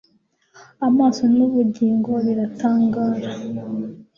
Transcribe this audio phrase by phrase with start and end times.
[0.87, 3.29] Amaso nubugingo biratangara